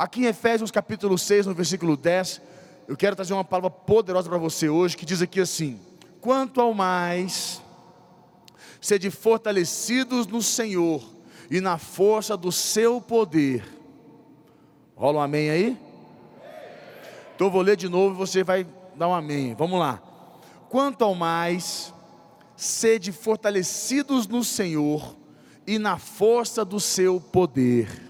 [0.00, 2.40] Aqui em Efésios capítulo 6, no versículo 10,
[2.88, 5.78] eu quero trazer uma palavra poderosa para você hoje, que diz aqui assim:
[6.22, 7.60] Quanto ao mais,
[8.80, 11.04] sede fortalecidos no Senhor
[11.50, 13.62] e na força do seu poder.
[14.96, 15.78] Rola um amém aí?
[17.34, 19.54] Então eu vou ler de novo e você vai dar um amém.
[19.54, 20.00] Vamos lá.
[20.70, 21.92] Quanto ao mais,
[22.56, 25.14] sede fortalecidos no Senhor
[25.66, 28.09] e na força do seu poder.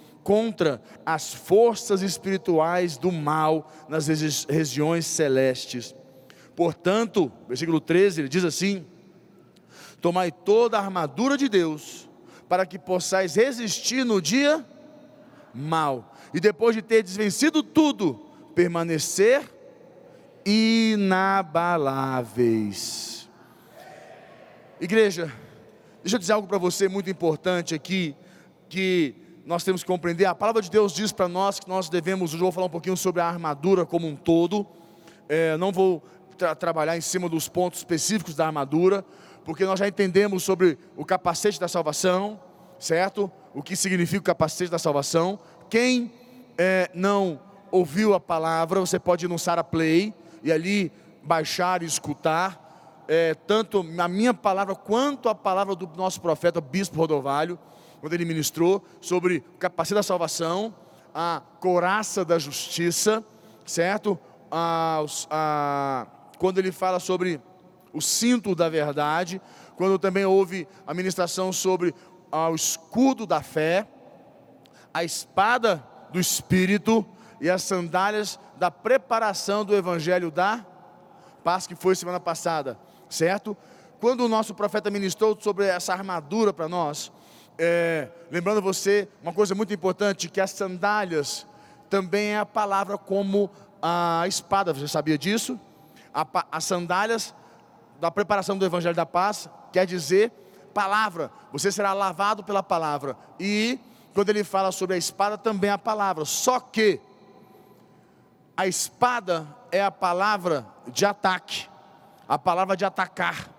[0.23, 4.07] contra as forças espirituais do mal nas
[4.47, 5.93] regiões celestes.
[6.55, 8.85] Portanto, versículo 13, ele diz assim:
[9.99, 12.09] Tomai toda a armadura de Deus,
[12.47, 14.65] para que possais resistir no dia
[15.53, 19.43] mal, e depois de ter desvencido tudo, permanecer
[20.45, 23.29] inabaláveis.
[24.79, 25.31] Igreja,
[26.01, 28.15] deixa eu dizer algo para você muito importante aqui,
[28.67, 30.25] que nós temos que compreender.
[30.25, 32.71] A palavra de Deus diz para nós que nós devemos, hoje eu vou falar um
[32.71, 34.65] pouquinho sobre a armadura como um todo.
[35.27, 36.03] É, não vou
[36.37, 39.05] tra trabalhar em cima dos pontos específicos da armadura,
[39.43, 42.39] porque nós já entendemos sobre o capacete da salvação,
[42.79, 43.31] certo?
[43.53, 45.39] O que significa o capacete da salvação.
[45.69, 46.11] Quem
[46.57, 47.39] é, não
[47.71, 50.91] ouviu a palavra, você pode ir no Sara Play e ali
[51.23, 52.59] baixar e escutar.
[53.07, 57.59] É, tanto a minha palavra quanto a palavra do nosso profeta, Bispo Rodovalho,
[58.01, 60.73] quando ele ministrou sobre o capacete da salvação,
[61.13, 63.23] a coraça da justiça,
[63.63, 64.19] certo?
[64.51, 66.07] A, a,
[66.39, 67.39] quando ele fala sobre
[67.93, 69.39] o cinto da verdade,
[69.75, 71.93] quando também houve a ministração sobre
[72.31, 73.87] ah, o escudo da fé,
[74.93, 77.05] a espada do Espírito
[77.39, 80.65] e as sandálias da preparação do Evangelho da
[81.43, 82.79] paz, que foi semana passada,
[83.09, 83.55] certo?
[83.99, 87.11] Quando o nosso profeta ministrou sobre essa armadura para nós,
[87.63, 91.45] é, lembrando você uma coisa muito importante, que as sandálias
[91.91, 95.59] também é a palavra como a espada, você sabia disso?
[96.51, 97.35] as sandálias
[97.99, 100.31] da preparação do Evangelho da Paz quer dizer
[100.73, 103.15] palavra, você será lavado pela palavra.
[103.39, 103.79] E
[104.13, 106.25] quando ele fala sobre a espada, também é a palavra.
[106.25, 106.99] Só que
[108.57, 111.69] a espada é a palavra de ataque,
[112.27, 113.49] a palavra de atacar.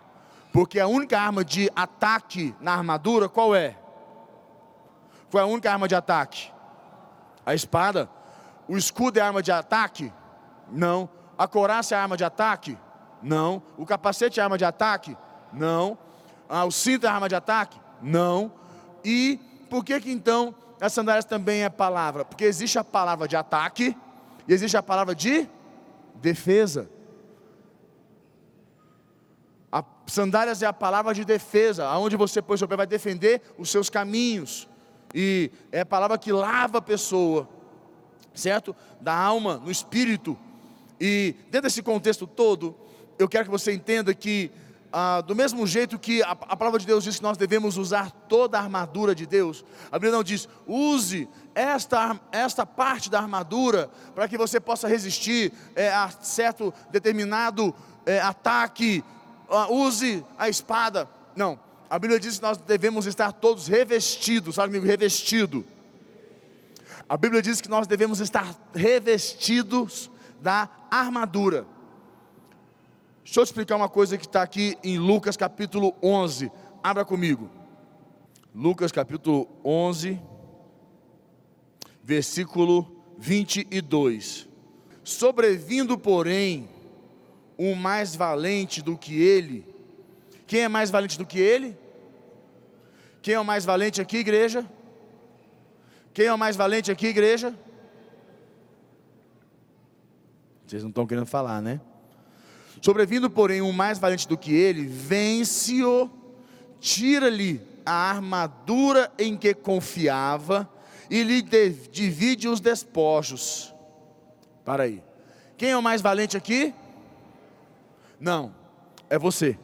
[0.53, 3.77] Porque a única arma de ataque na armadura, qual é?
[5.33, 6.53] Qual é a única arma de ataque?
[7.47, 8.07] A espada.
[8.69, 10.13] O escudo é arma de ataque?
[10.71, 11.09] Não.
[11.39, 12.77] A coraça é arma de ataque?
[13.23, 13.63] Não.
[13.79, 15.17] O capacete é arma de ataque?
[15.51, 15.97] Não.
[16.47, 17.81] Ah, o cinto é arma de ataque?
[18.03, 18.53] Não.
[19.03, 22.27] E por que que então as sandálias também é palavra?
[22.27, 23.97] Porque existe a palavra de ataque
[24.47, 25.49] e existe a palavra de
[26.17, 26.91] defesa.
[29.73, 33.71] A sandálias é a palavra de defesa, aonde você, pois, seu pé vai defender os
[33.71, 34.69] seus caminhos.
[35.15, 37.49] E é a palavra que lava a pessoa,
[38.35, 38.75] certo?
[39.01, 40.39] Da alma, no espírito.
[41.01, 42.77] E dentro desse contexto todo,
[43.19, 44.51] eu quero que você entenda que,
[44.93, 48.11] ah, do mesmo jeito que a, a, palavra de Deus diz que nós devemos usar
[48.29, 53.91] toda a armadura de Deus, a Bíblia não diz, use esta, esta parte da armadura
[54.15, 57.75] para que você possa resistir é, a certo determinado
[58.07, 59.05] é, ataque,
[59.51, 61.09] ah, use a espada.
[61.35, 61.59] Não,
[61.93, 65.63] a Bíblia diz que nós devemos estar todos revestidos, sabe comigo, revestido.
[67.07, 70.11] A Bíblia diz que nós devemos estar revestidos
[70.41, 71.67] da armadura.
[73.23, 76.51] Deixa eu explicar uma coisa que está aqui em Lucas capítulo 11.
[76.83, 77.51] Abra comigo.
[78.55, 80.19] Lucas capítulo 11,
[82.03, 84.49] versículo 22.
[85.05, 86.71] Sobrevindo, porém,
[87.59, 89.67] um mais valente do que ele.
[90.47, 91.82] Quem é mais valente do que ele?
[93.23, 94.69] Quem é o mais valente aqui, igreja?
[96.13, 97.55] Quem é o mais valente aqui, igreja?
[100.67, 101.81] Vocês não estão querendo falar, né?
[102.83, 106.11] Sobrevindo, porém, um mais valente do que ele, vence-o,
[106.81, 110.69] tira-lhe a armadura em que confiava
[111.09, 113.73] e lhe divide os despojos.
[114.65, 115.01] Para aí.
[115.57, 116.75] Quem é o mais valente aqui?
[118.19, 118.53] Não,
[119.09, 119.57] é você.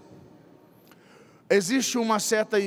[1.50, 2.58] Existe uma certa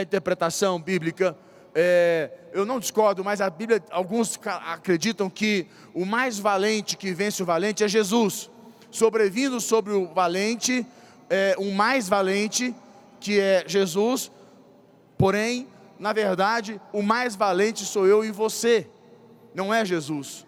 [0.00, 1.36] interpretação bíblica
[1.74, 7.42] É, eu não discordo, mas a Bíblia, alguns acreditam que o mais valente que vence
[7.42, 8.50] o valente é Jesus.
[8.90, 10.86] Sobrevindo sobre o valente,
[11.30, 12.74] é, o mais valente,
[13.18, 14.30] que é Jesus,
[15.16, 15.66] porém,
[15.98, 18.86] na verdade, o mais valente sou eu e você,
[19.54, 20.46] não é Jesus.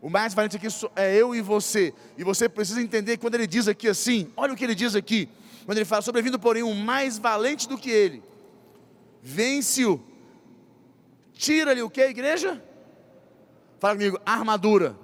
[0.00, 1.92] O mais valente aqui é eu e você.
[2.16, 5.28] E você precisa entender quando ele diz aqui assim, olha o que ele diz aqui.
[5.66, 8.22] Quando ele fala, sobrevindo, porém, um mais valente do que ele,
[9.28, 10.00] vence-o,
[11.34, 12.62] tira-lhe o que, igreja?
[13.78, 14.96] Fala comigo, armadura.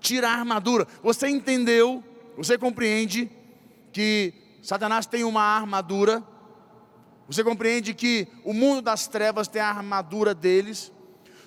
[0.00, 0.86] Tira a armadura.
[1.02, 2.02] Você entendeu,
[2.36, 3.30] você compreende
[3.92, 4.32] que
[4.62, 6.24] Satanás tem uma armadura.
[7.28, 10.90] Você compreende que o mundo das trevas tem a armadura deles.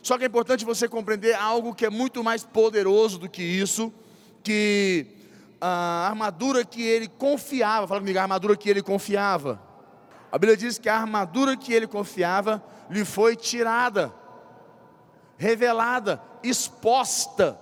[0.03, 3.91] Só que é importante você compreender algo que é muito mais poderoso do que isso,
[4.43, 5.07] que
[5.59, 9.72] a armadura que ele confiava, fala comigo, a armadura que ele confiava.
[10.33, 12.59] A Bíblia diz que a armadura que ele confiava
[12.89, 14.11] lhe foi tirada,
[15.37, 17.55] revelada, exposta.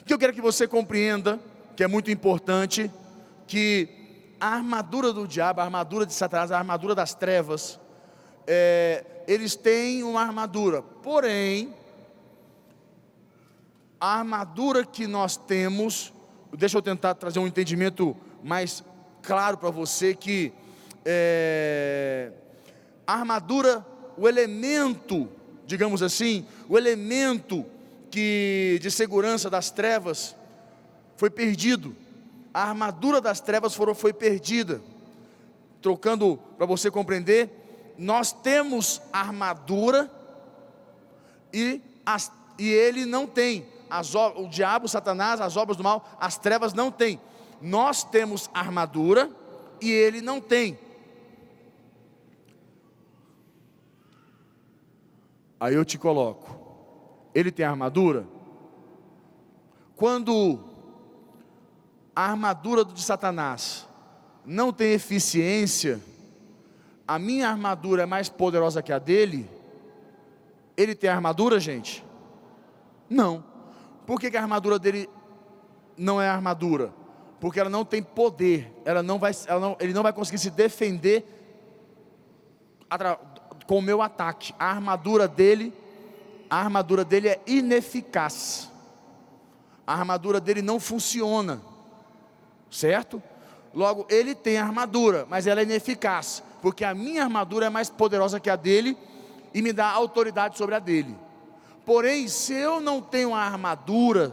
[0.00, 1.40] O que eu quero que você compreenda,
[1.74, 2.88] que é muito importante,
[3.48, 3.88] que
[4.40, 7.80] a armadura do diabo, a armadura de Satanás, a armadura das trevas,
[8.46, 11.74] é, eles têm uma armadura, porém,
[14.00, 16.12] a armadura que nós temos,
[16.56, 18.84] deixa eu tentar trazer um entendimento mais
[19.20, 20.52] claro para você que
[21.04, 22.30] é,
[23.06, 23.84] a armadura,
[24.16, 25.28] o elemento,
[25.66, 27.64] digamos assim, o elemento
[28.10, 30.36] que de segurança das trevas
[31.16, 31.96] foi perdido.
[32.52, 34.82] A armadura das trevas foram, foi perdida.
[35.80, 37.50] Trocando para você compreender,
[37.98, 40.10] nós temos armadura
[41.52, 43.66] e, as, e ele não tem.
[43.90, 47.20] As, o diabo, Satanás, as obras do mal, as trevas não têm.
[47.60, 49.30] Nós temos armadura
[49.80, 50.78] e ele não tem.
[55.62, 56.58] Aí eu te coloco.
[57.32, 58.26] Ele tem armadura?
[59.94, 60.58] Quando
[62.16, 63.86] a armadura de Satanás
[64.44, 66.00] não tem eficiência,
[67.06, 69.48] a minha armadura é mais poderosa que a dele,
[70.76, 72.04] ele tem armadura, gente?
[73.08, 73.44] Não.
[74.04, 75.08] Por que, que a armadura dele
[75.96, 76.92] não é armadura?
[77.38, 80.50] Porque ela não tem poder, ela não vai, ela não, ele não vai conseguir se
[80.50, 81.24] defender
[83.66, 84.54] com o meu ataque.
[84.58, 85.72] A armadura dele,
[86.48, 88.70] a armadura dele é ineficaz.
[89.86, 91.60] A armadura dele não funciona.
[92.70, 93.22] Certo?
[93.74, 98.38] Logo, ele tem armadura, mas ela é ineficaz porque a minha armadura é mais poderosa
[98.38, 98.96] que a dele
[99.52, 101.14] e me dá autoridade sobre a dele.
[101.84, 104.32] Porém, se eu não tenho a armadura,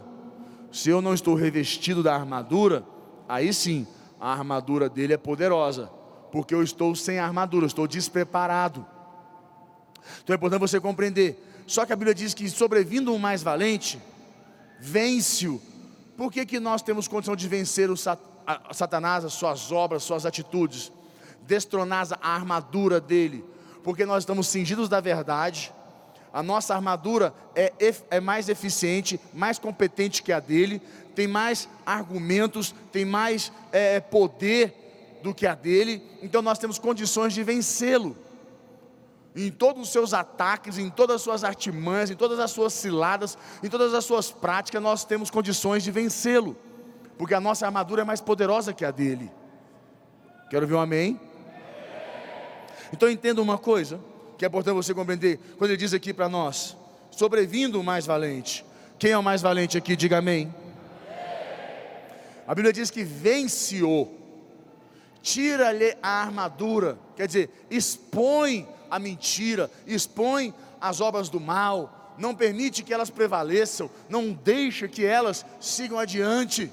[0.72, 2.84] se eu não estou revestido da armadura,
[3.28, 3.84] aí sim,
[4.20, 5.90] a armadura dele é poderosa,
[6.30, 8.86] porque eu estou sem armadura, estou despreparado.
[10.22, 11.62] Então é importante você compreender.
[11.66, 14.00] Só que a Bíblia diz que sobrevindo um mais valente,
[14.80, 15.60] vence-o.
[16.16, 20.26] Por que, que nós temos condição de vencer o Satanás, as suas obras, as suas
[20.26, 20.92] atitudes?
[21.50, 23.44] destronar a armadura dele,
[23.82, 25.72] porque nós estamos cingidos da verdade,
[26.32, 27.72] a nossa armadura é,
[28.08, 30.80] é mais eficiente, mais competente que a dele,
[31.14, 37.32] tem mais argumentos, tem mais é, poder do que a dele, então nós temos condições
[37.32, 38.16] de vencê-lo.
[39.34, 43.38] Em todos os seus ataques, em todas as suas artimanhas, em todas as suas ciladas,
[43.62, 46.56] em todas as suas práticas, nós temos condições de vencê-lo,
[47.16, 49.30] porque a nossa armadura é mais poderosa que a dele.
[50.50, 51.20] Quero ver um amém?
[52.92, 54.00] Então entenda uma coisa,
[54.36, 56.76] que é importante você compreender, quando ele diz aqui para nós,
[57.10, 58.64] sobrevindo o mais valente.
[58.98, 59.94] Quem é o mais valente aqui?
[59.94, 60.52] Diga amém.
[62.48, 64.08] A Bíblia diz que vence-o,
[65.22, 72.82] tira-lhe a armadura, quer dizer, expõe a mentira, expõe as obras do mal, não permite
[72.82, 76.70] que elas prevaleçam, não deixa que elas sigam adiante.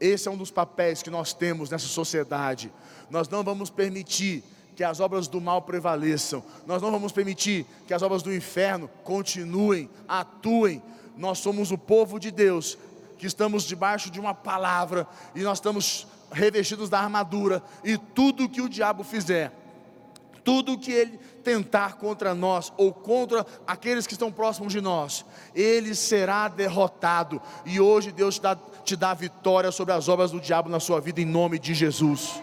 [0.00, 2.72] Esse é um dos papéis que nós temos nessa sociedade.
[3.10, 4.44] Nós não vamos permitir
[4.76, 6.44] que as obras do mal prevaleçam.
[6.64, 10.80] Nós não vamos permitir que as obras do inferno continuem, atuem.
[11.16, 12.78] Nós somos o povo de Deus,
[13.18, 15.04] que estamos debaixo de uma palavra
[15.34, 19.52] e nós estamos revestidos da armadura e tudo que o diabo fizer,
[20.48, 25.22] tudo que ele tentar contra nós ou contra aqueles que estão próximos de nós,
[25.54, 27.38] ele será derrotado.
[27.66, 31.02] E hoje Deus te dá, te dá vitória sobre as obras do diabo na sua
[31.02, 32.42] vida, em nome de Jesus.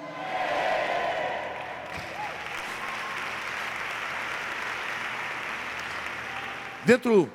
[6.86, 7.28] Dentro,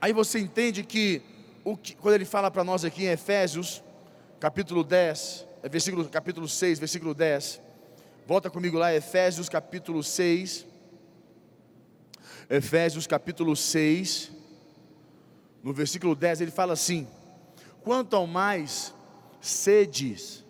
[0.00, 1.22] aí você entende que,
[1.62, 3.80] o que quando ele fala para nós aqui em Efésios,
[4.40, 7.64] capítulo 10, é versículo, capítulo 6, versículo 10,
[8.26, 10.66] Volta comigo lá, Efésios capítulo 6.
[12.50, 14.32] Efésios capítulo 6,
[15.62, 17.06] no versículo 10, ele fala assim:
[17.84, 18.92] Quanto ao mais,
[19.40, 20.44] sedes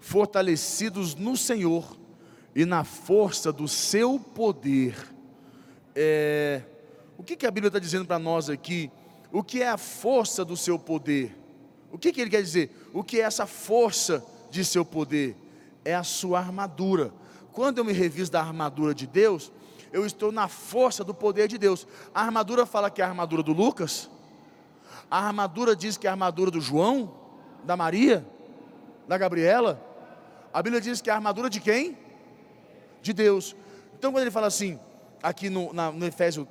[0.00, 1.96] fortalecidos no Senhor
[2.52, 4.96] e na força do seu poder.
[5.94, 6.62] É,
[7.16, 8.90] o que, que a Bíblia está dizendo para nós aqui?
[9.30, 11.32] O que é a força do seu poder?
[11.92, 12.72] O que, que ele quer dizer?
[12.92, 15.43] O que é essa força de seu poder?
[15.84, 17.12] É a sua armadura.
[17.52, 19.52] Quando eu me revisto da armadura de Deus,
[19.92, 21.86] eu estou na força do poder de Deus.
[22.14, 24.10] A armadura fala que é a armadura do Lucas,
[25.10, 27.14] a armadura diz que é a armadura do João,
[27.62, 28.26] da Maria,
[29.06, 29.80] da Gabriela.
[30.52, 31.96] A Bíblia diz que é a armadura de quem?
[33.02, 33.54] De Deus.
[33.96, 34.78] Então, quando ele fala assim,
[35.22, 36.48] aqui no, na, no Efésio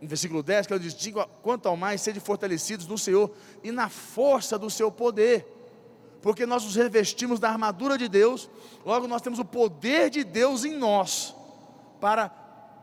[0.00, 3.30] no versículo 10, que ele diz: Digo, quanto ao mais, sede fortalecidos no Senhor
[3.62, 5.46] e na força do seu poder,
[6.24, 8.48] porque nós nos revestimos da armadura de Deus,
[8.82, 11.36] logo nós temos o poder de Deus em nós,
[12.00, 12.32] para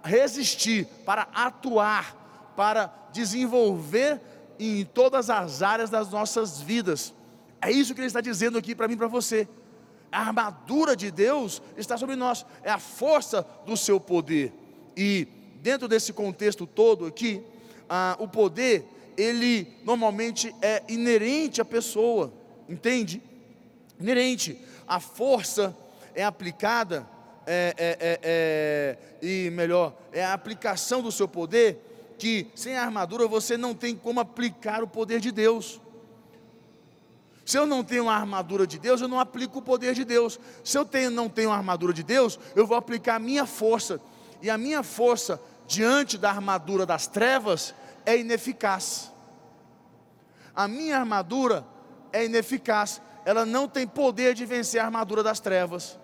[0.04, 4.22] resistir, para atuar, para desenvolver
[4.60, 7.16] em todas as áreas das nossas vidas.
[7.60, 9.50] É isso que ele está dizendo aqui para mim e para você.
[10.12, 14.54] A armadura de Deus está sobre nós, é a força do seu poder.
[14.96, 15.28] E
[15.64, 17.44] dentro desse contexto todo aqui,
[17.90, 18.86] ah, o poder,
[19.18, 22.32] ele normalmente é inerente à pessoa,
[22.70, 23.31] entende?
[24.02, 24.60] Inerente.
[24.88, 25.76] A força
[26.16, 27.08] é aplicada,
[27.46, 32.84] é, é, é, é, e melhor, é a aplicação do seu poder, que sem a
[32.84, 35.80] armadura você não tem como aplicar o poder de Deus.
[37.46, 40.40] Se eu não tenho a armadura de Deus, eu não aplico o poder de Deus.
[40.64, 44.00] Se eu tenho, não tenho a armadura de Deus, eu vou aplicar a minha força.
[44.42, 47.74] E a minha força diante da armadura das trevas
[48.06, 49.12] é ineficaz.
[50.56, 51.66] A minha armadura
[52.14, 56.00] é ineficaz, ela não tem poder de vencer a armadura das trevas.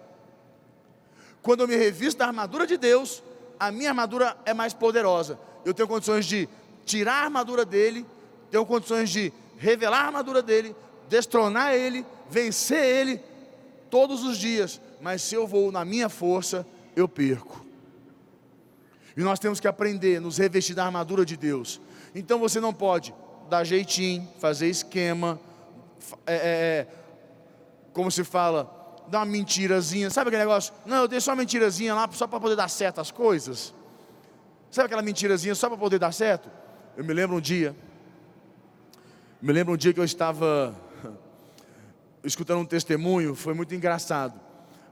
[1.41, 3.23] Quando eu me revisto da armadura de Deus,
[3.59, 5.39] a minha armadura é mais poderosa.
[5.65, 6.47] Eu tenho condições de
[6.85, 8.05] tirar a armadura dele,
[8.51, 10.75] tenho condições de revelar a armadura dele,
[11.09, 13.21] destronar ele, vencer ele
[13.89, 14.79] todos os dias.
[15.01, 17.65] Mas se eu vou na minha força, eu perco.
[19.15, 21.81] E nós temos que aprender, nos revestir da armadura de Deus.
[22.13, 23.13] Então você não pode
[23.49, 25.39] dar jeitinho, fazer esquema,
[26.25, 26.87] é, é, é,
[27.97, 28.71] como se fala,
[29.07, 30.09] dar uma mentirazinha.
[30.09, 30.73] Sabe aquele negócio?
[30.85, 33.73] Não, eu dei só uma mentirazinha lá só para poder dar certo as coisas.
[34.71, 36.49] Sabe aquela mentirazinha só para poder dar certo?
[36.95, 37.75] Eu me lembro um dia,
[39.41, 40.75] me lembro um dia que eu estava
[42.23, 44.39] escutando um testemunho, foi muito engraçado.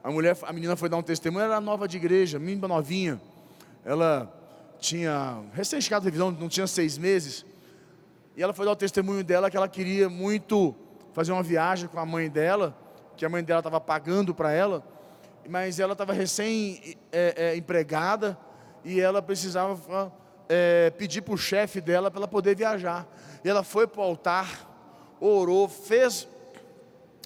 [0.03, 3.21] A mulher, a menina foi dar um testemunho, ela era nova de igreja, menina novinha
[3.85, 4.33] ela
[4.79, 7.45] tinha recém-chegado da revisão, não tinha seis meses,
[8.35, 10.75] e ela foi dar o testemunho dela que ela queria muito
[11.13, 12.75] fazer uma viagem com a mãe dela,
[13.15, 14.83] que a mãe dela estava pagando para ela,
[15.47, 18.35] mas ela estava recém-empregada
[18.83, 20.11] é, é, e ela precisava
[20.49, 23.07] é, pedir para o chefe dela para ela poder viajar.
[23.43, 24.69] E ela foi para o altar,
[25.19, 26.27] orou, fez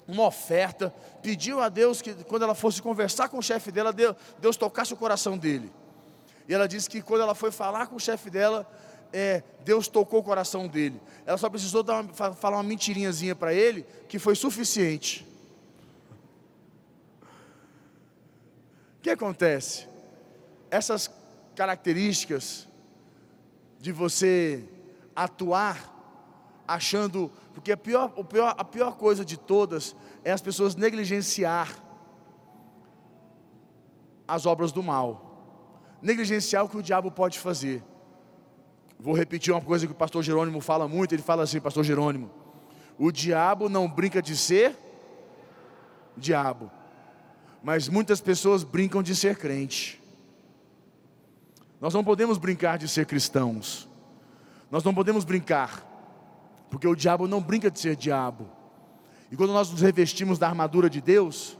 [0.06, 4.16] uma oferta, pediu a Deus que quando ela fosse conversar com o chefe dela, Deus,
[4.38, 5.72] Deus tocasse o coração dele.
[6.48, 8.68] E ela disse que quando ela foi falar com o chefe dela,
[9.12, 11.00] é, Deus tocou o coração dele.
[11.24, 15.29] Ela só precisou uma, falar uma mentirinhazinha para ele, que foi suficiente.
[19.00, 19.88] O que acontece?
[20.70, 21.10] Essas
[21.56, 22.68] características
[23.80, 24.62] de você
[25.16, 25.98] atuar
[26.68, 31.74] achando, porque a pior, pior, a pior coisa de todas é as pessoas negligenciar
[34.28, 35.30] as obras do mal
[36.02, 37.82] negligenciar o que o diabo pode fazer.
[38.98, 42.30] Vou repetir uma coisa que o pastor Jerônimo fala muito, ele fala assim, pastor Jerônimo,
[42.98, 44.76] o diabo não brinca de ser
[46.16, 46.70] diabo,
[47.62, 50.00] mas muitas pessoas brincam de ser crente.
[51.80, 53.88] Nós não podemos brincar de ser cristãos.
[54.70, 55.84] Nós não podemos brincar,
[56.70, 58.48] porque o diabo não brinca de ser diabo.
[59.30, 61.58] E quando nós nos revestimos da armadura de Deus,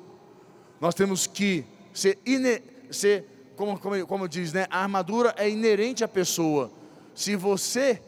[0.80, 2.19] nós temos que ser,
[2.90, 4.66] ser como, como, como diz, né?
[4.71, 6.71] A armadura é inerente à pessoa.
[7.14, 8.02] Se você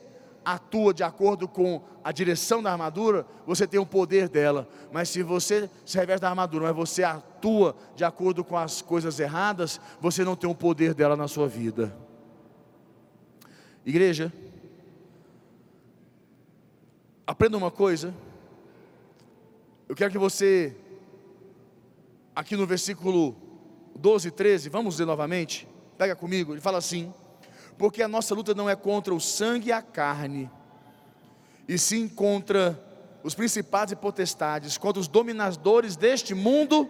[0.45, 4.69] atua de acordo com a direção da armadura, você tem o poder dela.
[4.93, 9.19] Mas se você se reveste da armadura, mas você atua de acordo com as coisas
[9.21, 11.97] erradas, você não tem o poder dela na sua vida.
[13.85, 14.33] Igreja,
[17.27, 18.15] aprenda uma coisa.
[19.89, 20.77] Eu quero que você,
[22.35, 23.37] aqui no versículo
[23.97, 25.69] 12, 13, vamos ler novamente?
[25.99, 27.13] Pega comigo, ele fala assim:
[27.83, 30.49] Porque a nossa luta não é contra o sangue e a carne,
[31.67, 32.81] e sim contra
[33.25, 36.89] os principados e potestades, contra os dominadores deste mundo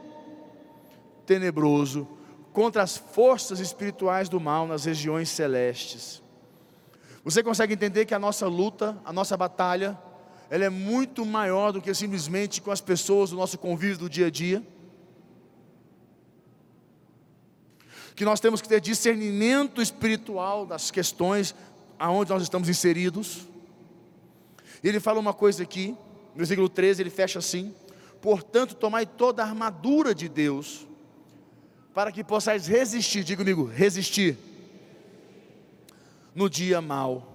[1.25, 2.07] tenebroso,
[2.53, 6.23] contra as forças espirituais do mal nas regiões celestes.
[7.25, 9.99] Você consegue entender que a nossa luta, a nossa batalha,
[10.51, 14.27] ela é muito maior do que simplesmente com as pessoas do nosso convívio do dia
[14.27, 14.63] a dia?
[18.15, 21.55] Que nós temos que ter discernimento espiritual das questões
[21.99, 23.47] aonde nós estamos inseridos.
[24.83, 25.97] Ele fala uma coisa aqui,
[26.33, 27.75] no versículo 13, ele fecha assim:
[28.21, 30.87] Portanto, tomai toda a armadura de Deus,
[31.95, 34.37] para que possais resistir, diga comigo, resistir
[36.35, 37.29] no dia mal.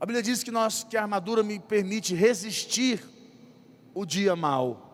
[0.00, 3.02] A Bíblia diz que, nós, que a armadura me permite resistir
[3.92, 4.84] o dia mal.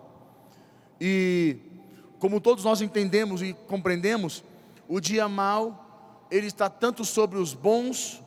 [0.99, 1.59] E
[2.25, 4.43] como todos nós entendemos e compreendemos,
[4.88, 8.23] o dia mal ele está tanto sobre os bons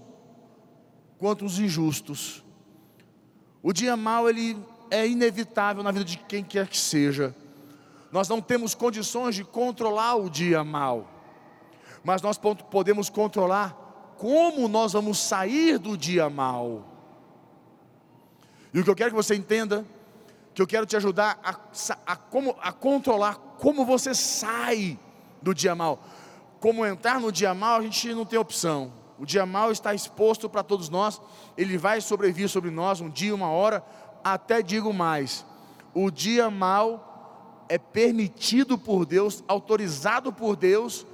[1.17, 2.43] quanto os injustos.
[3.63, 4.55] O dia mal ele
[4.91, 7.35] é inevitável na vida de quem quer que seja.
[8.11, 11.09] Nós não temos condições de controlar o dia mal,
[12.03, 16.85] mas nós podemos controlar como nós vamos sair do dia mal.
[18.71, 19.83] E o que eu quero que você entenda,
[20.57, 21.55] que eu quero te ajudar a,
[22.03, 24.97] a, como, a controlar como você sai
[25.39, 25.99] do dia mal.
[26.59, 28.91] Como entrar no dia mal, a gente não tem opção.
[29.19, 31.21] O dia mal está exposto para todos nós,
[31.55, 33.85] ele vai sobreviver sobre nós um dia, uma hora,
[34.23, 35.45] até digo mais:
[35.93, 41.05] o dia mal é permitido por Deus, autorizado por Deus,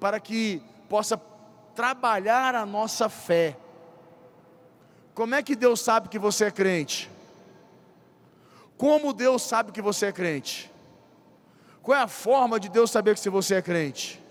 [0.00, 1.20] para que possa
[1.74, 3.58] trabalhar a nossa fé.
[5.14, 7.14] Como é que Deus sabe que você é crente?
[8.76, 10.70] Como Deus sabe que você é crente?
[11.82, 14.22] Qual é a forma de Deus saber que você é crente?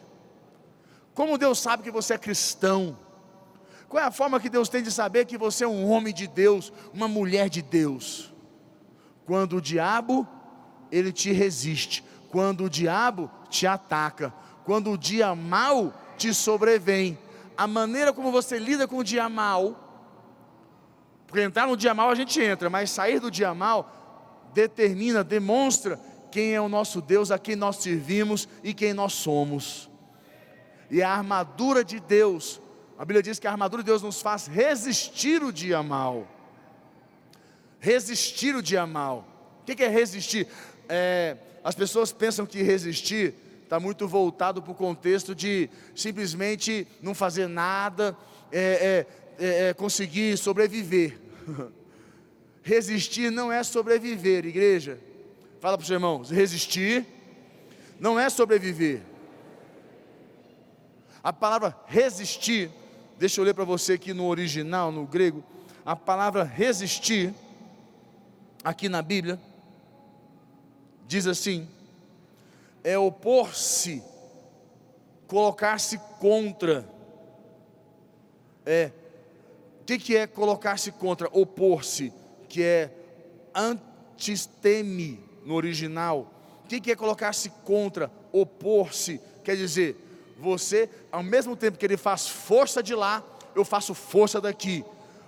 [1.13, 2.97] Como Deus sabe que você é cristão?
[3.87, 6.27] Qual é a forma que Deus tem de saber que você é um homem de
[6.27, 8.33] Deus, uma mulher de Deus?
[9.25, 10.27] Quando o diabo
[10.91, 14.33] ele te resiste, quando o diabo te ataca,
[14.65, 17.17] quando o dia mal te sobrevém.
[17.57, 19.79] A maneira como você lida com o dia mal,
[21.25, 24.04] porque entrar no dia mal a gente entra, mas sair do dia mal
[24.55, 25.99] determina, demonstra
[26.31, 29.89] quem é o nosso Deus, a quem nós servimos e quem nós somos.
[30.89, 32.59] E a armadura de Deus
[32.97, 36.25] a Bíblia diz que a armadura de Deus nos faz resistir o dia mal.
[37.79, 39.27] Resistir o dia mal.
[39.61, 40.47] O que é resistir?
[40.87, 47.13] É, as pessoas pensam que resistir está muito voltado para o contexto de simplesmente não
[47.13, 48.15] fazer nada,
[48.51, 49.05] é,
[49.39, 51.19] é, é, é conseguir sobreviver.
[52.65, 54.99] resistir não é sobreviver, igreja.
[55.61, 57.05] Fala para os irmãos: resistir
[57.97, 59.01] não é sobreviver.
[61.23, 62.69] A palavra resistir
[63.17, 65.43] Deixa eu ler para você aqui no original, no grego,
[65.85, 67.33] a palavra resistir,
[68.61, 69.39] aqui na Bíblia,
[71.07, 71.67] diz assim:
[72.83, 74.03] é opor-se,
[75.27, 76.85] colocar-se contra.
[78.65, 78.91] É,
[79.81, 81.29] o que, que é colocar-se contra?
[81.31, 82.11] Opor-se,
[82.47, 82.91] que é
[83.53, 86.31] antisteme no original.
[86.63, 88.11] O que, é colocar-se contra?
[88.31, 89.95] Opor-se, quer dizer,
[90.37, 93.23] você, ao mesmo tempo que ele faz força de lá,
[93.55, 94.83] eu faço força daqui.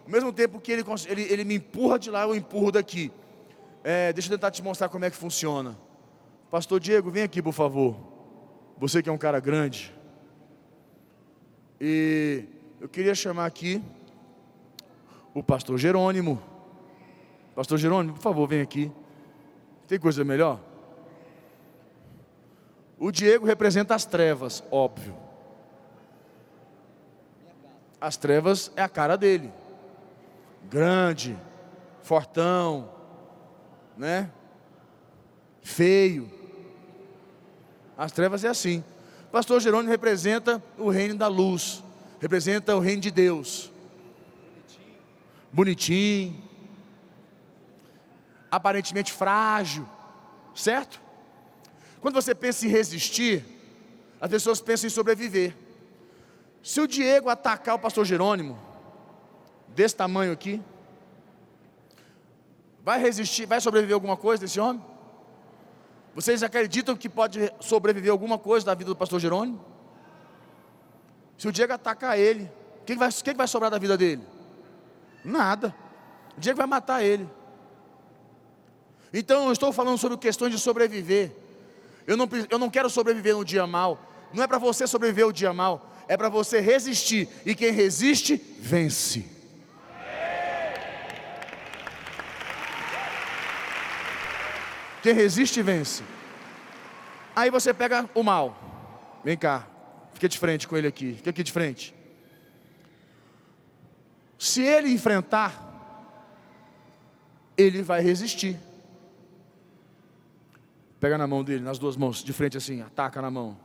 [0.05, 3.11] Ao mesmo tempo que ele, ele, ele me empurra de lá, eu empurro daqui.
[3.83, 5.77] É, deixa eu tentar te mostrar como é que funciona.
[6.49, 7.95] Pastor Diego, vem aqui, por favor.
[8.77, 9.93] Você que é um cara grande.
[11.79, 12.45] E
[12.81, 13.81] eu queria chamar aqui
[15.33, 16.41] o pastor Jerônimo.
[17.57, 18.91] Pastor Jerônimo, por favor, vem aqui.
[19.87, 20.59] Tem coisa melhor?
[22.99, 25.17] O Diego representa as trevas, óbvio.
[27.99, 29.51] As trevas é a cara dele.
[30.69, 31.35] Grande,
[32.03, 32.91] fortão,
[33.97, 34.29] né?
[35.63, 36.29] Feio.
[37.97, 38.83] As trevas é assim.
[39.31, 41.83] Pastor Jerônimo representa o reino da luz,
[42.19, 43.71] representa o reino de Deus.
[45.51, 46.46] Bonitinho,
[48.51, 49.87] aparentemente frágil,
[50.55, 51.01] certo?
[52.01, 53.43] Quando você pensa em resistir,
[54.19, 55.55] as pessoas pensam em sobreviver.
[56.63, 58.59] Se o Diego atacar o pastor Jerônimo,
[59.69, 60.61] desse tamanho aqui,
[62.83, 64.83] vai resistir, vai sobreviver alguma coisa desse homem?
[66.15, 69.63] Vocês acreditam que pode sobreviver alguma coisa da vida do pastor Jerônimo?
[71.37, 72.49] Se o Diego atacar ele,
[72.81, 74.23] o que vai, que vai sobrar da vida dele?
[75.23, 75.75] Nada.
[76.35, 77.29] O Diego vai matar ele.
[79.13, 81.31] Então eu estou falando sobre questões de sobreviver.
[82.05, 84.01] Eu não, eu não quero sobreviver no dia mal.
[84.33, 87.27] Não é para você sobreviver o dia mal, é para você resistir.
[87.45, 89.25] E quem resiste, vence.
[95.01, 96.03] Quem resiste, vence.
[97.35, 99.21] Aí você pega o mal.
[99.23, 99.67] Vem cá,
[100.13, 101.93] fica de frente com ele aqui, fica aqui de frente.
[104.37, 105.63] Se ele enfrentar,
[107.57, 108.57] ele vai resistir.
[110.99, 113.57] Pega na mão dele, nas duas mãos, de frente assim, ataca na mão.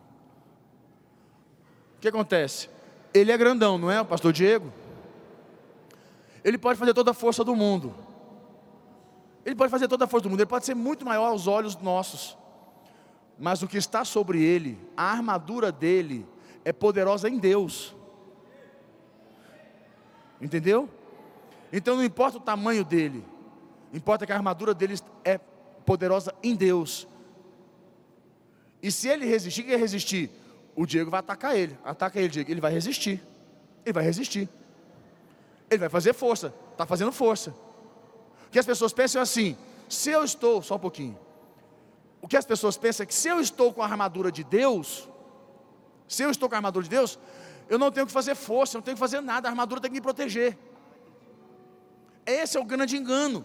[1.97, 2.68] O que acontece?
[3.14, 4.73] Ele é grandão, não é, o pastor Diego?
[6.45, 7.95] Ele pode fazer toda a força do mundo.
[9.45, 11.77] Ele pode fazer toda a força do mundo, ele pode ser muito maior aos olhos
[11.77, 12.37] nossos.
[13.38, 16.27] Mas o que está sobre ele, a armadura dele,
[16.64, 17.95] é poderosa em Deus.
[20.40, 20.88] Entendeu?
[21.73, 23.25] Então não importa o tamanho dele,
[23.92, 25.38] importa que a armadura dele é
[25.87, 27.09] poderosa em Deus.
[28.83, 30.31] E se ele resistir, quer resistir?
[30.75, 31.79] O Diego vai atacar ele.
[31.85, 32.51] Ataca ele, Diego.
[32.51, 33.23] Ele vai resistir.
[33.85, 34.49] Ele vai resistir.
[35.71, 36.53] Ele vai fazer força.
[36.73, 37.55] Está fazendo força.
[38.51, 39.57] Que as pessoas pensam assim:
[39.88, 41.18] se eu estou, só um pouquinho.
[42.21, 45.09] O que as pessoas pensam é que se eu estou com a armadura de Deus,
[46.09, 47.18] se eu estou com a armadura de Deus,
[47.68, 49.90] eu não tenho que fazer força, eu não tenho que fazer nada, a armadura tem
[49.90, 50.57] que me proteger.
[52.25, 53.45] Esse é o grande engano.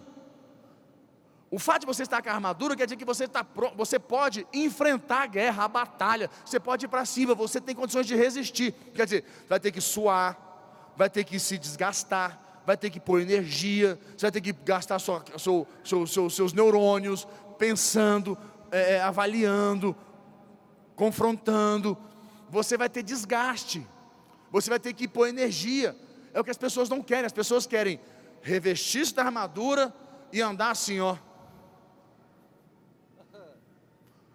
[1.50, 4.46] O fato de você estar com a armadura quer dizer que você, está, você pode
[4.52, 8.72] enfrentar a guerra, a batalha, você pode ir para cima, você tem condições de resistir.
[8.94, 13.22] Quer dizer, vai ter que suar, vai ter que se desgastar, vai ter que pôr
[13.22, 17.26] energia, você vai ter que gastar sua, seu, seu, seu, seus neurônios
[17.58, 18.36] pensando,
[18.70, 19.96] é, é, avaliando,
[20.94, 21.96] confrontando.
[22.50, 23.86] Você vai ter desgaste,
[24.50, 25.96] você vai ter que pôr energia.
[26.34, 27.98] É o que as pessoas não querem, as pessoas querem
[28.42, 29.94] revestir-se da armadura
[30.30, 31.16] e andar assim, ó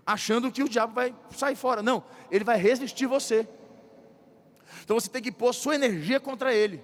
[0.05, 1.81] achando que o diabo vai sair fora.
[1.81, 3.47] Não, ele vai resistir você.
[4.83, 6.81] Então você tem que pôr sua energia contra ele.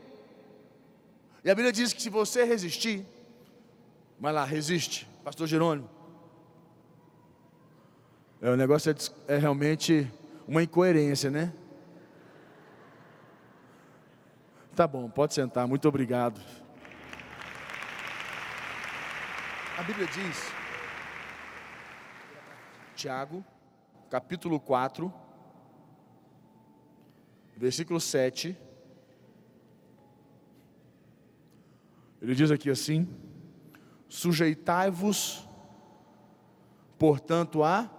[1.43, 3.05] E a Bíblia diz que se você resistir,
[4.19, 5.89] vai lá, resiste, Pastor Jerônimo.
[8.41, 10.09] É, o negócio é, é realmente
[10.47, 11.53] uma incoerência, né?
[14.75, 16.39] Tá bom, pode sentar, muito obrigado.
[19.77, 20.58] A Bíblia diz
[22.99, 23.45] Tiago,
[24.09, 25.13] capítulo 4,
[27.55, 28.57] versículo 7.
[32.21, 33.07] Ele diz aqui assim:
[34.09, 35.47] Sujeitai-vos,
[36.97, 37.89] portanto, a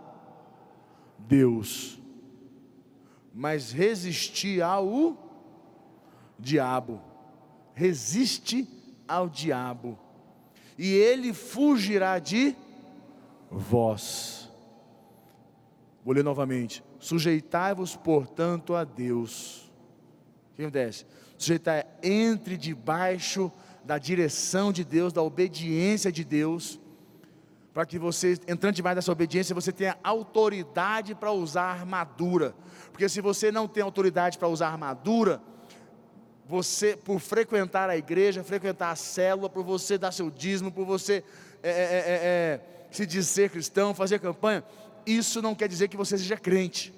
[1.18, 1.98] Deus,
[3.32, 5.16] mas resisti ao
[6.38, 7.00] diabo.
[7.72, 8.68] Resiste
[9.08, 9.98] ao diabo,
[10.76, 12.54] e ele fugirá de
[13.50, 14.39] vós.
[16.04, 16.82] Vou ler novamente.
[16.98, 19.70] Sujeitai-vos, portanto, a Deus.
[20.52, 21.06] O que acontece?
[21.36, 23.52] Sujeitar entre debaixo
[23.84, 26.80] da direção de Deus, da obediência de Deus,
[27.72, 32.54] para que você, entrando debaixo dessa obediência, você tenha autoridade para usar armadura.
[32.90, 35.40] Porque se você não tem autoridade para usar armadura,
[36.46, 41.22] você, por frequentar a igreja, frequentar a célula, por você dar seu dízimo, por você
[41.62, 42.60] é, é, é, é
[42.90, 44.64] se dizer cristão, fazer campanha,
[45.06, 46.92] isso não quer dizer que você seja crente.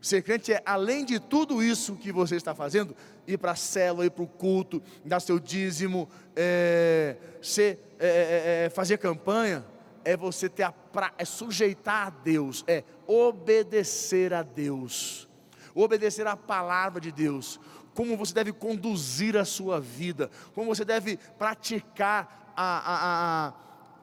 [0.00, 2.94] Ser crente é, além de tudo isso que você está fazendo,
[3.26, 8.64] ir para a célula, ir para o culto, dar seu dízimo, é, ser, é, é,
[8.66, 9.64] é, fazer campanha,
[10.04, 15.28] é você ter a pra, é sujeitar a Deus, é obedecer a Deus,
[15.74, 17.58] obedecer a palavra de Deus,
[17.92, 23.52] como você deve conduzir a sua vida, como você deve praticar a, a, a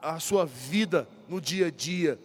[0.04, 2.18] a sua vida no dia a dia.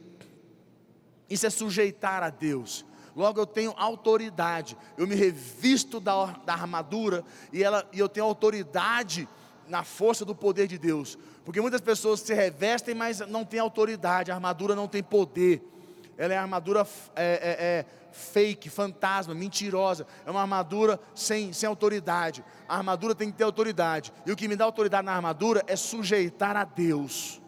[1.30, 2.86] Isso é sujeitar a Deus.
[3.16, 8.26] Logo eu tenho autoridade, eu me revisto da, da armadura e, ela, e eu tenho
[8.26, 9.28] autoridade
[9.68, 11.18] na força do poder de Deus.
[11.46, 15.64] Porque muitas pessoas se revestem, mas não têm autoridade, a armadura não tem poder.
[16.18, 20.06] Ela é armadura é, é, é fake, fantasma, mentirosa.
[20.26, 22.44] É uma armadura sem, sem autoridade.
[22.68, 24.12] A armadura tem que ter autoridade.
[24.26, 27.42] E o que me dá autoridade na armadura é sujeitar a Deus.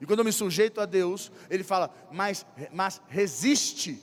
[0.00, 4.02] E quando eu me sujeito a Deus, Ele fala, mas, mas resiste.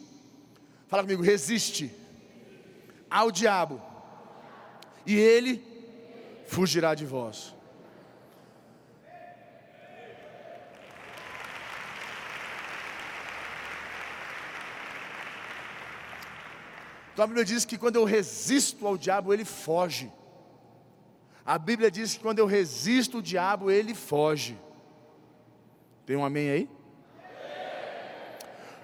[0.87, 1.91] Fala comigo, resiste
[3.09, 3.81] ao diabo,
[5.05, 5.63] e ele
[6.47, 7.53] fugirá de vós.
[17.13, 20.11] Então a Bíblia diz que quando eu resisto ao diabo, ele foge.
[21.45, 24.57] A Bíblia diz que quando eu resisto ao diabo, ele foge.
[26.05, 26.69] Tem um amém aí?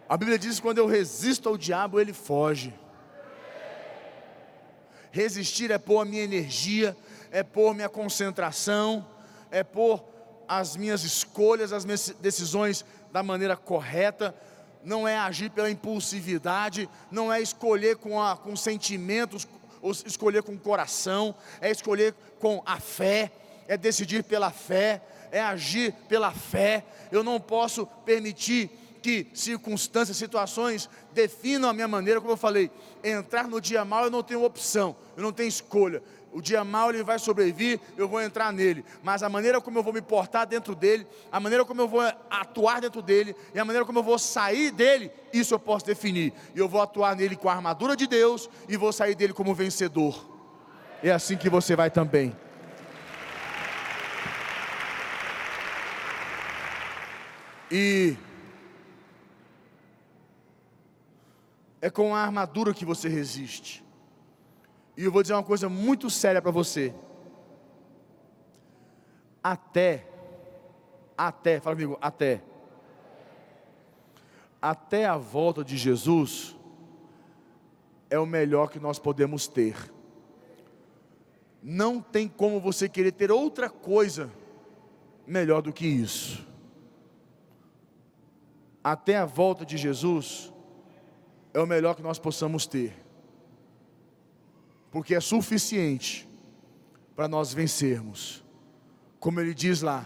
[0.10, 2.74] A Bíblia diz que quando eu resisto ao diabo, ele foge.
[5.12, 6.98] Resistir é pôr a minha energia,
[7.32, 9.06] é pôr minha concentração,
[9.52, 10.04] é pôr
[10.48, 14.36] as minhas escolhas, as minhas decisões da maneira correta,
[14.84, 19.48] não é agir pela impulsividade, não é escolher com, a, com sentimentos,
[19.82, 23.32] ou escolher com o coração, é escolher com a fé,
[23.68, 26.84] é decidir pela fé, é agir pela fé.
[27.12, 28.70] Eu não posso permitir
[29.02, 32.70] que circunstâncias, situações definam a minha maneira, como eu falei,
[33.04, 36.04] entrar no dia mal eu não tenho opção, eu não tenho escolha.
[36.34, 39.84] O dia mal ele vai sobreviver, eu vou entrar nele, mas a maneira como eu
[39.84, 43.66] vou me portar dentro dele, a maneira como eu vou atuar dentro dele e a
[43.66, 46.32] maneira como eu vou sair dele, isso eu posso definir.
[46.56, 49.54] E eu vou atuar nele com a armadura de Deus e vou sair dele como
[49.54, 50.26] vencedor.
[51.04, 52.34] É assim que você vai também.
[57.72, 58.18] E
[61.82, 63.84] é com a armadura que você resiste.
[64.98, 66.94] E eu vou dizer uma coisa muito séria para você.
[69.42, 70.06] Até,
[71.18, 72.44] até, fala comigo, até.
[74.62, 76.56] Até a volta de Jesus
[78.10, 79.76] é o melhor que nós podemos ter.
[81.64, 84.30] Não tem como você querer ter outra coisa
[85.26, 86.51] melhor do que isso.
[88.84, 90.52] Até a volta de Jesus
[91.54, 93.02] é o melhor que nós possamos ter
[94.92, 96.28] porque é suficiente
[97.16, 98.44] para nós vencermos.
[99.20, 100.06] Como ele diz lá,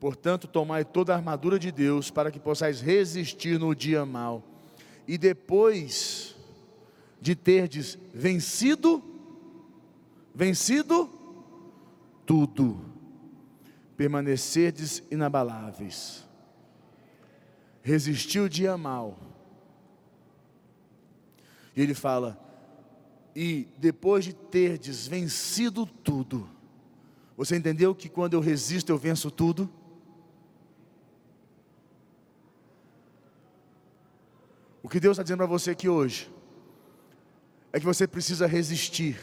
[0.00, 4.42] portanto, tomai toda a armadura de Deus para que possais resistir no dia mal.
[5.06, 6.34] E depois
[7.20, 9.02] de terdes vencido,
[10.34, 11.08] vencido
[12.26, 12.80] tudo,
[13.96, 16.25] permanecerdes inabaláveis.
[17.86, 19.16] Resistiu o dia mal.
[21.76, 22.36] E ele fala:
[23.32, 24.76] e depois de ter
[25.08, 26.50] vencido tudo,
[27.36, 29.70] você entendeu que quando eu resisto eu venço tudo?
[34.82, 36.28] O que Deus está dizendo para você aqui hoje
[37.72, 39.16] é que você precisa resistir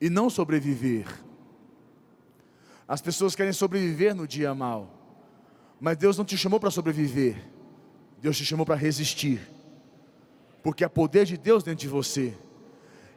[0.00, 1.06] e não sobreviver.
[2.88, 4.95] As pessoas querem sobreviver no dia mal,
[5.80, 7.36] mas Deus não te chamou para sobreviver,
[8.20, 9.40] Deus te chamou para resistir
[10.66, 12.34] porque há poder de Deus dentro de você.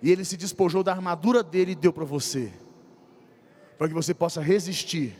[0.03, 2.53] E ele se despojou da armadura dele e deu para você,
[3.75, 5.17] para que você possa resistir.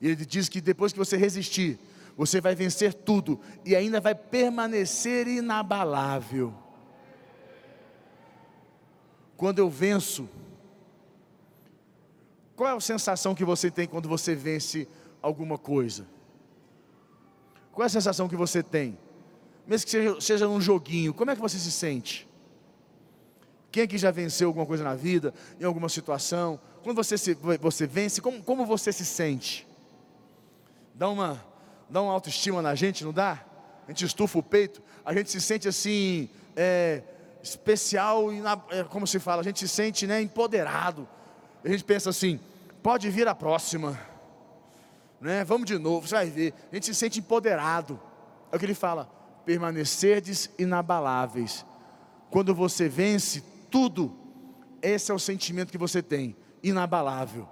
[0.00, 1.78] E ele diz que depois que você resistir,
[2.16, 6.52] você vai vencer tudo e ainda vai permanecer inabalável.
[9.36, 10.28] Quando eu venço,
[12.56, 14.88] qual é a sensação que você tem quando você vence
[15.22, 16.04] alguma coisa?
[17.72, 18.96] Qual é a sensação que você tem?
[19.66, 22.28] mesmo que seja, num joguinho, como é que você se sente?
[23.70, 26.60] Quem aqui já venceu alguma coisa na vida, em alguma situação?
[26.82, 29.66] Quando você, se, você vence, como, como você se sente?
[30.94, 31.42] Dá uma,
[31.88, 33.42] dá uma autoestima na gente, não dá?
[33.86, 37.02] A gente estufa o peito, a gente se sente assim, é,
[37.42, 41.08] especial, e é, como se fala, a gente se sente né, empoderado.
[41.64, 42.38] A gente pensa assim,
[42.82, 43.98] pode vir a próxima,
[45.22, 46.52] né, vamos de novo, você vai ver.
[46.70, 47.98] A gente se sente empoderado.
[48.50, 49.08] É o que ele fala,
[49.46, 51.64] permanecerdes inabaláveis.
[52.28, 54.14] Quando você vence tudo,
[54.82, 57.48] esse é o sentimento que você tem, inabalável.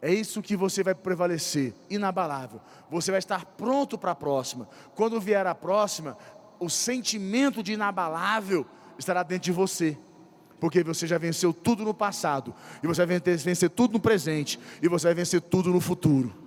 [0.00, 2.60] É isso que você vai prevalecer, inabalável.
[2.90, 4.68] Você vai estar pronto para a próxima.
[4.94, 6.16] Quando vier a próxima,
[6.58, 8.66] o sentimento de inabalável
[8.98, 9.98] estará dentro de você.
[10.58, 14.88] Porque você já venceu tudo no passado, e você vai vencer tudo no presente, e
[14.88, 16.45] você vai vencer tudo no futuro.